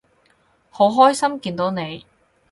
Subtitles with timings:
[0.71, 2.05] 好開心見到你